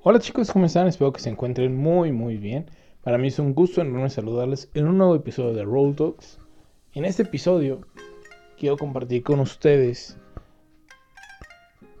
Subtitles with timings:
[0.00, 0.86] Hola chicos, ¿cómo están?
[0.86, 2.66] Espero que se encuentren muy muy bien.
[3.02, 6.38] Para mí es un gusto enorme saludarles en un nuevo episodio de Roll Talks.
[6.94, 7.80] En este episodio
[8.56, 10.16] quiero compartir con ustedes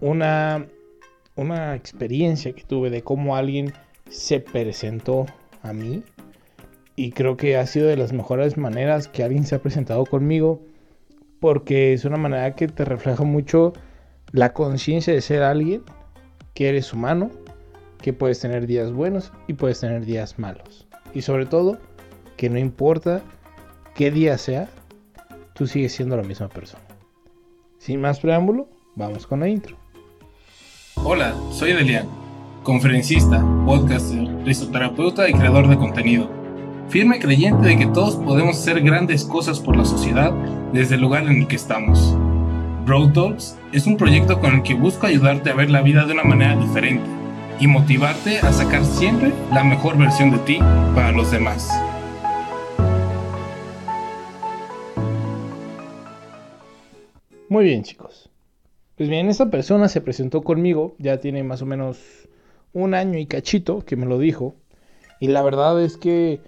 [0.00, 0.68] una,
[1.34, 3.72] una experiencia que tuve de cómo alguien
[4.08, 5.26] se presentó
[5.64, 6.04] a mí.
[6.94, 10.62] Y creo que ha sido de las mejores maneras que alguien se ha presentado conmigo.
[11.40, 13.72] Porque es una manera que te refleja mucho
[14.30, 15.82] la conciencia de ser alguien,
[16.54, 17.30] que eres humano,
[18.00, 20.86] que puedes tener días buenos y puedes tener días malos.
[21.14, 21.78] Y sobre todo,
[22.36, 23.22] que no importa
[23.94, 24.68] qué día sea,
[25.54, 26.84] tú sigues siendo la misma persona.
[27.78, 29.76] Sin más preámbulo, vamos con la intro.
[30.96, 32.08] Hola, soy Delian,
[32.62, 36.28] conferencista, podcaster, risoterapeuta y creador de contenido.
[36.88, 40.32] Firme creyente de que todos podemos hacer grandes cosas por la sociedad
[40.72, 42.16] desde el lugar en el que estamos.
[42.86, 46.14] Road Talks es un proyecto con el que busco ayudarte a ver la vida de
[46.14, 47.17] una manera diferente
[47.60, 50.58] y motivarte a sacar siempre la mejor versión de ti
[50.94, 51.68] para los demás.
[57.48, 58.30] Muy bien chicos.
[58.96, 62.28] Pues bien, esta persona se presentó conmigo, ya tiene más o menos
[62.72, 64.54] un año y cachito que me lo dijo.
[65.20, 66.40] Y la verdad es que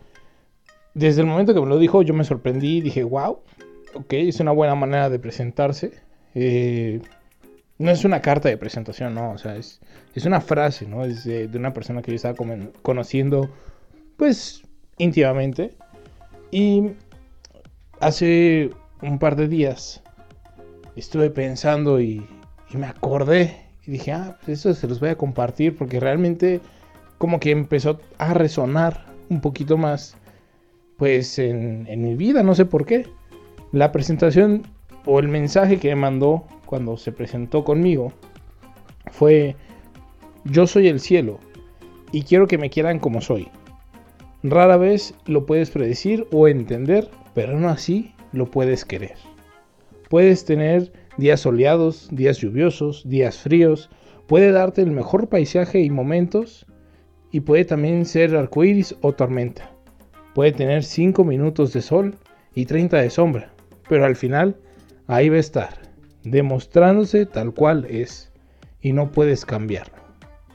[0.94, 3.38] desde el momento que me lo dijo yo me sorprendí y dije, wow,
[3.94, 5.92] ok, es una buena manera de presentarse.
[6.34, 7.00] Eh,
[7.80, 9.80] no es una carta de presentación, no, o sea, es,
[10.14, 11.02] es una frase, ¿no?
[11.02, 12.36] Es de, una persona que yo estaba
[12.82, 13.48] conociendo,
[14.18, 14.62] pues,
[14.98, 15.70] íntimamente.
[16.50, 16.90] Y
[17.98, 18.68] hace
[19.00, 20.02] un par de días
[20.94, 22.22] estuve pensando y,
[22.74, 26.60] me acordé y dije, ah, pues eso se los voy a compartir porque realmente
[27.16, 30.18] como que empezó a resonar un poquito más,
[30.98, 33.06] pues, en, en mi vida, no sé por qué.
[33.72, 34.66] La presentación
[35.06, 38.12] o el mensaje que me mandó cuando se presentó conmigo
[39.10, 39.56] fue,
[40.44, 41.40] yo soy el cielo
[42.12, 43.48] y quiero que me quieran como soy.
[44.44, 49.16] Rara vez lo puedes predecir o entender, pero aún así lo puedes querer.
[50.08, 53.90] Puedes tener días soleados, días lluviosos, días fríos,
[54.28, 56.66] puede darte el mejor paisaje y momentos,
[57.32, 59.72] y puede también ser arcoíris o tormenta.
[60.36, 62.14] Puede tener 5 minutos de sol
[62.54, 63.52] y 30 de sombra,
[63.88, 64.56] pero al final
[65.08, 65.89] ahí va a estar,
[66.24, 68.30] demostrándose tal cual es,
[68.80, 70.00] y no puedes cambiarlo.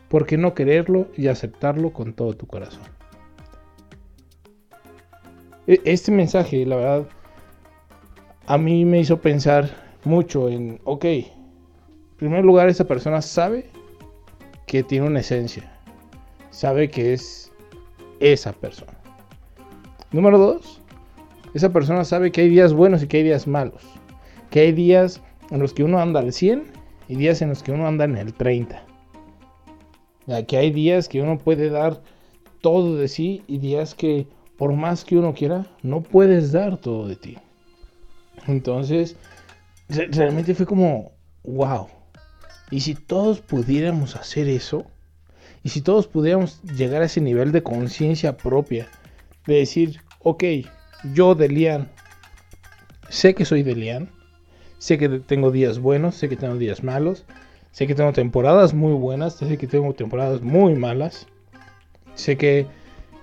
[0.09, 2.84] ¿Por qué no quererlo y aceptarlo con todo tu corazón?
[5.68, 7.08] E, este mensaje, la verdad,
[8.46, 9.70] a mí me hizo pensar
[10.03, 11.26] mucho en, ok, en
[12.18, 13.70] primer lugar, esa persona sabe
[14.68, 15.72] que tiene una esencia,
[16.52, 17.52] sabe que es
[18.20, 18.94] esa persona.
[20.12, 20.82] Número dos,
[21.53, 23.84] esa persona sabe que hay días buenos y que hay días malos,
[24.50, 25.22] que hay días
[25.52, 26.64] en los que uno anda al 100
[27.08, 28.84] y días en los que uno anda en el 30.
[30.28, 32.02] Ya que hay días que uno puede dar
[32.62, 37.08] todo de sí y días que por más que uno quiera, no puedes dar todo
[37.08, 37.38] de ti.
[38.48, 39.18] Entonces,
[39.90, 41.12] realmente fue como,
[41.44, 41.88] wow.
[42.72, 44.86] Y si todos pudiéramos hacer eso,
[45.64, 48.88] y si todos pudiéramos llegar a ese nivel de conciencia propia,
[49.46, 50.44] de decir, ok,
[51.14, 51.90] yo Delian,
[53.10, 54.10] sé que soy Delian,
[54.85, 57.25] Sé que tengo días buenos, sé que tengo días malos,
[57.72, 61.25] sé que tengo temporadas muy buenas, sé que tengo temporadas muy malas.
[62.13, 62.68] Sé que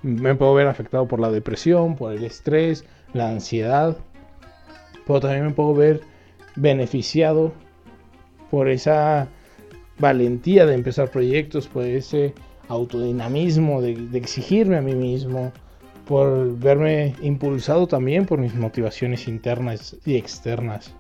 [0.03, 3.97] me puedo ver afectado por la depresión, por el estrés, la ansiedad.
[5.07, 6.01] Pero también me puedo ver
[6.57, 7.53] beneficiado
[8.51, 9.29] por esa
[10.01, 12.35] valentía de empezar proyectos, por ese
[12.67, 15.53] autodinamismo de, de, exigirme a mí mismo,
[16.09, 20.93] por verme impulsado también por mis motivaciones internas y externas.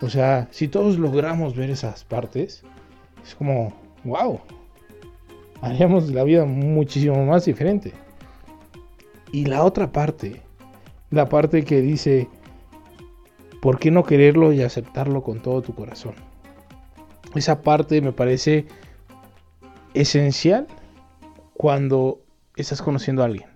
[0.00, 2.62] O sea, si todos logramos ver esas partes,
[3.22, 3.72] es como,
[4.04, 4.40] wow,
[5.60, 7.92] haríamos la vida muchísimo más diferente.
[9.32, 10.42] Y la otra parte,
[11.10, 12.28] la parte que dice,
[13.62, 16.14] ¿por qué no quererlo y aceptarlo con todo tu corazón?
[17.34, 18.66] Esa parte me parece
[19.94, 20.66] esencial
[21.54, 22.20] cuando
[22.56, 23.48] estás conociendo a alguien.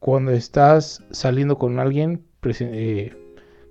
[0.00, 3.16] Cuando estás saliendo con alguien, eh,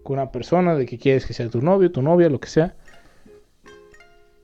[0.03, 2.75] con una persona de que quieres que sea tu novio, tu novia, lo que sea.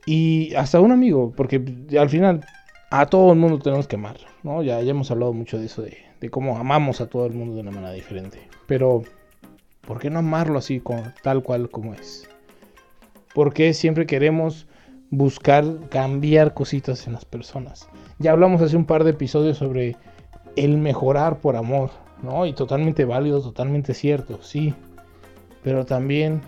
[0.05, 1.61] Y hasta un amigo, porque
[1.99, 2.45] al final
[2.89, 4.63] a todo el mundo tenemos que amar, ¿no?
[4.63, 7.61] Ya, hemos hablado mucho de eso, de, de, cómo amamos a todo el mundo de
[7.61, 8.47] una manera diferente.
[8.67, 9.03] Pero,
[9.81, 12.29] ¿por qué no amarlo así, con, tal cual como es?
[13.33, 14.67] ¿Por qué siempre queremos
[15.09, 17.89] buscar cambiar cositas en las personas?
[18.19, 19.97] Ya hablamos hace un par de episodios sobre
[20.55, 21.91] el mejorar por amor,
[22.23, 22.45] ¿no?
[22.45, 24.73] Y totalmente válido, totalmente cierto, sí
[25.67, 26.39] pero también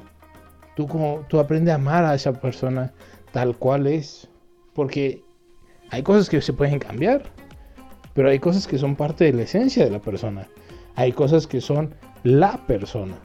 [0.78, 2.94] tú como tú aprendes a amar a esa persona
[3.34, 4.30] tal cual es,
[4.74, 5.22] porque
[5.90, 7.24] Hay cosas que se pueden cambiar,
[8.14, 10.48] pero hay cosas que son parte de la esencia de la persona.
[10.96, 11.94] Hay cosas que son
[12.24, 13.20] la persona.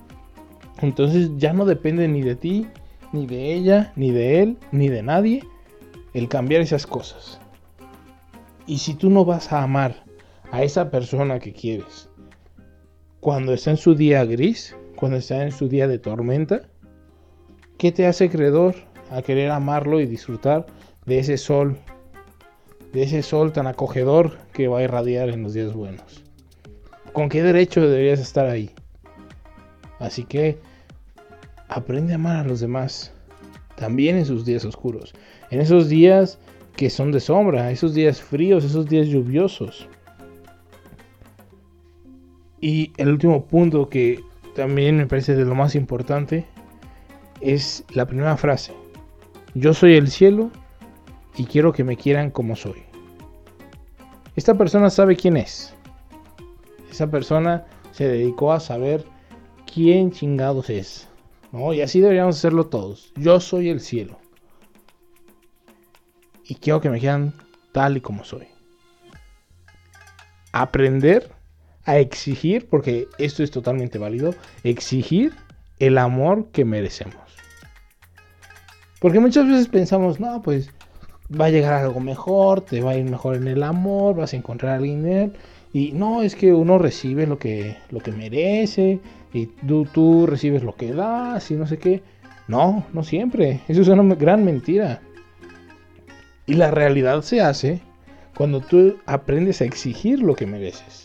[0.82, 2.66] Entonces ya no depende ni de ti,
[3.12, 5.44] ni de ella, ni de él, ni de nadie
[6.12, 7.38] el cambiar esas cosas.
[8.66, 10.02] Y si tú no vas a amar
[10.50, 12.08] a esa persona que quieres
[13.20, 16.62] cuando está en su día gris, cuando está en su día de tormenta,
[17.78, 18.74] ¿qué te hace creedor
[19.10, 20.66] a querer amarlo y disfrutar
[21.06, 21.76] de ese sol,
[22.92, 26.22] de ese sol tan acogedor que va a irradiar en los días buenos?
[27.12, 28.70] ¿Con qué derecho deberías estar ahí?
[29.98, 30.58] Así que
[31.68, 33.12] aprende a amar a los demás,
[33.76, 35.14] también en sus días oscuros,
[35.50, 36.38] en esos días
[36.76, 39.88] que son de sombra, esos días fríos, esos días lluviosos.
[42.60, 44.20] Y el último punto que
[44.54, 46.46] también me parece de lo más importante
[47.40, 48.72] es la primera frase.
[49.54, 50.50] Yo soy el cielo
[51.36, 52.82] y quiero que me quieran como soy.
[54.36, 55.74] Esta persona sabe quién es.
[56.90, 59.04] Esa persona se dedicó a saber
[59.72, 61.08] quién chingados es.
[61.52, 61.72] ¿no?
[61.72, 63.12] Y así deberíamos hacerlo todos.
[63.16, 64.18] Yo soy el cielo
[66.44, 67.34] y quiero que me quieran
[67.72, 68.46] tal y como soy.
[70.52, 71.33] Aprender
[71.84, 75.32] a exigir, porque esto es totalmente válido, exigir
[75.78, 77.16] el amor que merecemos.
[79.00, 80.70] Porque muchas veces pensamos, no, pues
[81.38, 84.36] va a llegar algo mejor, te va a ir mejor en el amor, vas a
[84.36, 85.32] encontrar a alguien en él.
[85.72, 89.00] Y no, es que uno recibe lo que, lo que merece,
[89.32, 92.02] y tú, tú recibes lo que das, y no sé qué.
[92.46, 93.60] No, no siempre.
[93.68, 95.00] Eso es una gran mentira.
[96.46, 97.80] Y la realidad se hace
[98.36, 101.03] cuando tú aprendes a exigir lo que mereces.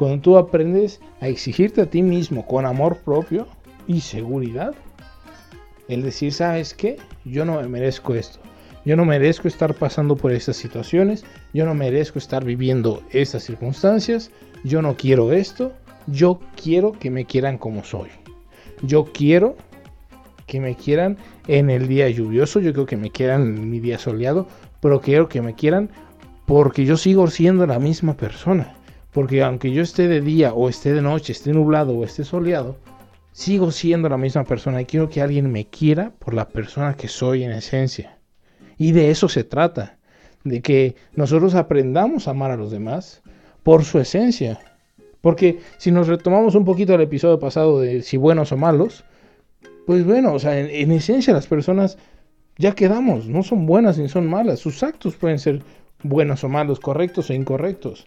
[0.00, 3.46] Cuando tú aprendes a exigirte a ti mismo con amor propio
[3.86, 4.74] y seguridad.
[5.88, 6.96] El decir, ¿sabes qué?
[7.26, 8.38] Yo no me merezco esto.
[8.86, 11.26] Yo no merezco estar pasando por estas situaciones.
[11.52, 14.30] Yo no merezco estar viviendo estas circunstancias.
[14.64, 15.74] Yo no quiero esto.
[16.06, 18.08] Yo quiero que me quieran como soy.
[18.80, 19.54] Yo quiero
[20.46, 23.98] que me quieran en el día lluvioso, yo creo que me quieran en mi día
[23.98, 24.48] soleado,
[24.80, 25.90] pero quiero que me quieran
[26.46, 28.79] porque yo sigo siendo la misma persona.
[29.12, 32.76] Porque aunque yo esté de día o esté de noche, esté nublado o esté soleado,
[33.32, 37.08] sigo siendo la misma persona y quiero que alguien me quiera por la persona que
[37.08, 38.18] soy en esencia.
[38.78, 39.98] Y de eso se trata,
[40.44, 43.22] de que nosotros aprendamos a amar a los demás
[43.62, 44.58] por su esencia.
[45.20, 49.04] Porque si nos retomamos un poquito al episodio pasado de si buenos o malos,
[49.86, 51.98] pues bueno, o sea, en, esencia las personas
[52.56, 55.62] ya quedamos, no son buenas ni son malas, sus actos pueden ser
[56.02, 58.06] buenos o malos, correctos o incorrectos,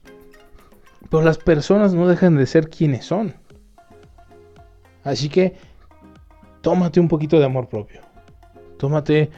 [1.14, 3.36] pero las personas no dejan de ser quienes son.
[5.04, 5.54] Así que
[6.62, 8.02] tómate un poquito de amor propio,
[8.80, 9.30] tómate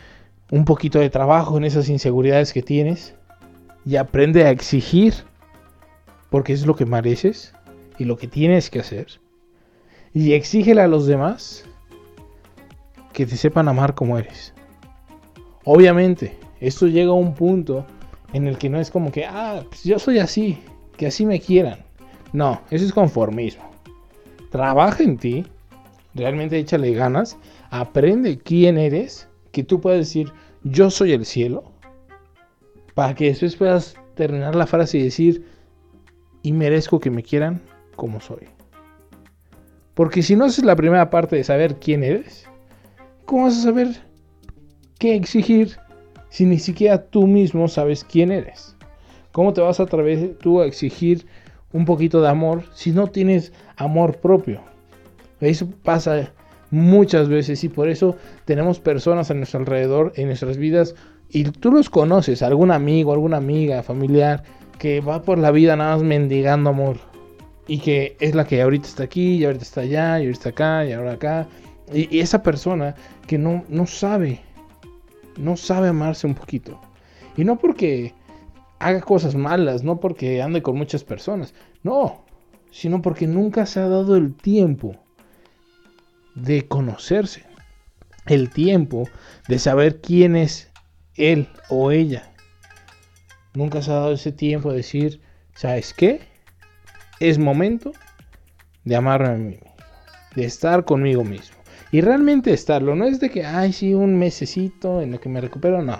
[0.51, 3.16] un poquito de trabajo en esas inseguridades que tienes
[3.86, 5.16] y aprende a exigir,
[6.30, 7.54] porque es lo que mereces
[8.00, 9.07] y lo que tienes que hacer.
[10.13, 11.66] Y exígele a los demás
[13.12, 14.54] que te sepan amar como eres.
[15.66, 17.86] Obviamente, esto llega a un punto
[18.31, 20.57] en el que no es como que, ah, pues yo soy así,
[20.97, 21.80] que así me quieran.
[22.33, 23.63] No, eso es conformismo.
[24.51, 25.45] Trabaja en ti,
[26.13, 27.38] realmente échale ganas,
[27.69, 30.31] aprende quién eres, que tú puedas decir,
[30.63, 31.63] yo soy el cielo,
[32.94, 35.46] para que después puedas terminar la frase y decir,
[36.41, 37.62] y merezco que me quieran
[37.96, 38.48] como soy.
[39.93, 42.48] Porque si no haces la primera parte de saber quién eres,
[43.25, 43.88] ¿Cómo vas a saber
[45.00, 45.77] qué exigir
[46.29, 48.75] si ni siquiera tú mismo sabes quién eres?
[49.36, 51.25] ¿Cómo te vas a atrever tú a exigir
[51.74, 54.62] un poquito de amor si no tienes amor propio?
[55.42, 56.32] Eso pasa
[56.72, 58.15] muchas veces y por eso
[58.46, 60.96] tenemos personas a nuestro alrededor, en nuestras vidas,
[61.27, 64.44] y tú los conoces, algún amigo, alguna amiga, familiar,
[64.80, 66.96] que va por la vida nada más mendigando amor.
[67.68, 70.50] Y que es la que ahorita está aquí, y ahorita está allá, y ahorita está
[70.51, 71.48] acá, y ahora acá.
[71.94, 72.96] Y, esa persona
[73.27, 74.39] que no, no sabe,
[75.38, 76.80] no sabe amarse un poquito.
[77.36, 78.13] Y no porque
[78.79, 81.53] haga cosas malas, no porque ande con muchas personas,
[81.84, 82.25] no,
[82.72, 84.96] sino porque nunca se ha dado el tiempo
[86.36, 87.44] de conocerse,
[88.27, 89.08] el tiempo
[89.48, 90.70] de saber quién es
[91.15, 92.32] él o ella.
[93.53, 95.22] Nunca se ha dado ese tiempo de decir,
[95.53, 96.22] ¿sabes qué?
[97.20, 97.94] Es momento
[98.84, 99.60] de amarme a mí,
[100.36, 101.55] de estar conmigo mismo.
[101.91, 105.39] Y realmente estarlo, no es de que, ay, sí, un mesecito en el que me
[105.39, 105.98] recupero, no.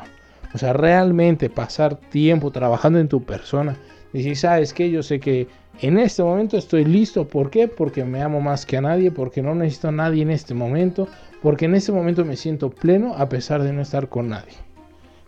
[0.54, 3.76] O sea, realmente pasar tiempo trabajando en tu persona.
[4.14, 4.90] Decir, ¿sabes qué?
[4.90, 5.48] Yo sé que
[5.82, 7.28] en este momento estoy listo.
[7.28, 7.68] ¿Por qué?
[7.68, 11.08] Porque me amo más que a nadie, porque no necesito a nadie en este momento,
[11.42, 14.54] porque en este momento me siento pleno a pesar de no estar con nadie.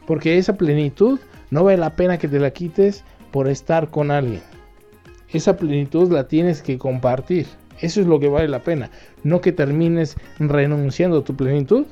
[0.06, 1.20] Porque esa plenitud
[1.52, 4.42] no vale la pena que te la quites por estar con alguien.
[5.30, 7.46] Esa plenitud la tienes que compartir.
[7.82, 8.90] Eso es lo que vale la pena.
[9.24, 11.86] No que termines renunciando a tu plenitud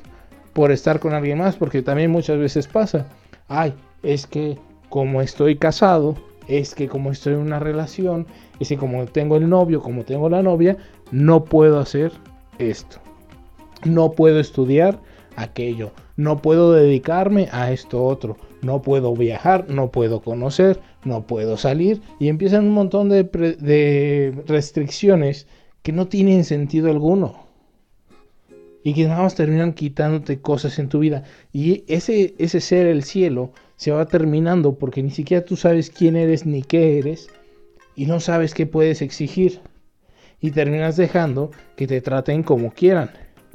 [0.56, 3.06] por estar con alguien más, porque también muchas veces pasa.
[3.46, 4.56] Ay, es que
[4.88, 6.16] como estoy casado,
[6.48, 8.26] es que como estoy en una relación,
[8.58, 10.78] es que como tengo el novio, como tengo la novia,
[11.10, 12.10] no puedo hacer
[12.58, 12.96] esto.
[13.84, 14.98] No puedo estudiar
[15.36, 15.90] aquello.
[16.16, 18.38] No puedo dedicarme a esto otro.
[18.62, 22.00] No puedo viajar, no puedo conocer, no puedo salir.
[22.18, 25.46] Y empiezan un montón de, de restricciones
[25.82, 27.45] que no tienen sentido alguno.
[28.86, 31.24] Y que nada más terminan quitándote cosas en tu vida.
[31.52, 36.14] Y ese, ese ser el cielo se va terminando porque ni siquiera tú sabes quién
[36.14, 37.26] eres ni qué eres.
[37.96, 39.58] Y no sabes qué puedes exigir.
[40.40, 43.10] Y terminas dejando que te traten como quieran.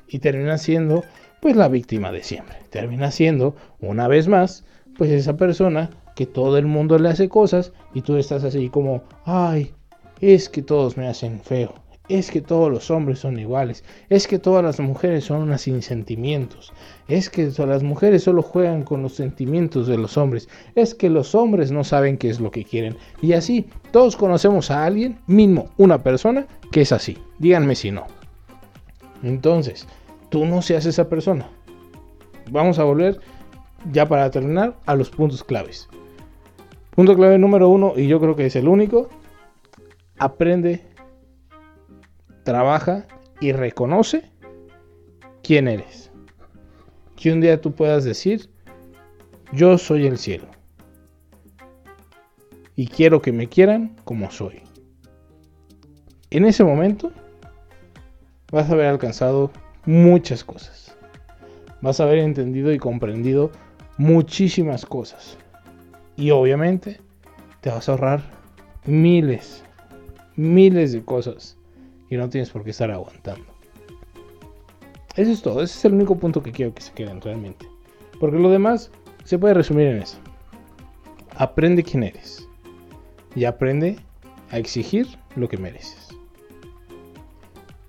[0.06, 1.06] Y terminas siendo
[1.40, 2.58] pues la víctima de siempre.
[2.70, 4.66] Termina siendo, una vez más,
[4.98, 9.04] pues esa persona que todo el mundo le hace cosas y tú estás así como,
[9.24, 9.72] ay,
[10.20, 11.76] es que todos me hacen feo,
[12.10, 15.82] es que todos los hombres son iguales, es que todas las mujeres son unas sin
[15.82, 16.74] sentimientos,
[17.08, 21.36] es que las mujeres solo juegan con los sentimientos de los hombres, es que los
[21.36, 22.98] hombres no saben qué es lo que quieren.
[23.22, 27.18] Y así, todos conocemos a alguien, mismo una persona, que es así.
[27.40, 28.08] Díganme si no.
[29.24, 29.88] Entonces,
[30.30, 31.50] tú no seas esa persona.
[32.50, 33.20] Vamos a volver,
[33.92, 35.88] ya para terminar, a los puntos claves.
[36.96, 39.08] Punto clave número uno, y yo creo que es el único,
[40.18, 40.84] aprende,
[42.52, 43.06] trabaja
[43.40, 44.30] y reconoce
[45.42, 46.12] quién eres.
[47.16, 48.50] Que un día tú puedas decir,
[49.54, 50.48] yo soy el cielo.
[52.76, 54.64] Y quiero que me quieran como soy.
[56.30, 57.14] En ese momento
[58.52, 59.50] vas a haber alcanzado
[59.86, 60.98] muchas cosas.
[61.80, 63.52] Vas a haber entendido y comprendido
[63.98, 65.38] muchísimas cosas.
[66.18, 67.00] Y obviamente
[67.62, 68.24] te vas a ahorrar
[68.86, 69.64] miles,
[70.36, 71.58] miles de cosas
[72.12, 73.46] y no tienes por qué estar aguantando.
[75.16, 77.66] Eso es todo, ese es el único punto que quiero que se queden realmente.
[78.20, 78.92] Porque lo demás
[79.24, 80.18] se puede resumir en eso.
[81.36, 82.48] Aprende quién eres
[83.34, 83.98] y aprende
[84.52, 86.10] a exigir lo que mereces.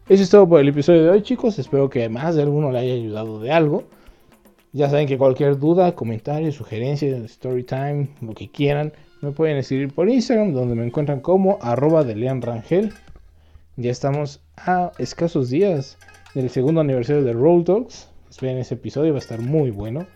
[0.09, 1.59] Eso es todo por el episodio de hoy, chicos.
[1.59, 3.85] Espero que más de alguno le haya ayudado de algo.
[4.73, 9.93] Ya saben que cualquier duda, comentario, sugerencia, story time, lo que quieran, me pueden escribir
[9.93, 12.93] por Instagram, donde me encuentran como arroba de Lean Rangel.
[13.77, 15.97] Ya estamos a escasos días
[16.35, 18.09] del segundo aniversario de Roll Talks.
[18.29, 20.07] Esperen ese episodio, va a estar muy bueno.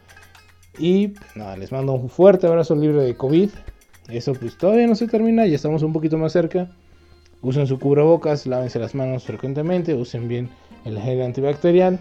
[0.78, 3.48] Y nada, les mando un fuerte abrazo libre de COVID.
[4.08, 6.70] Eso pues todavía no se termina, ya estamos un poquito más cerca.
[7.40, 10.50] Usen su cubrebocas, lávense las manos frecuentemente, usen bien
[10.84, 11.98] el gel antibacterial.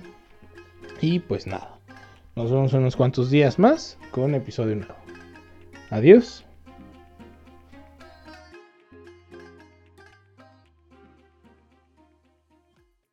[0.99, 1.79] Y pues nada,
[2.35, 4.95] nos vemos en unos cuantos días más con episodio nuevo.
[5.89, 6.44] Adiós.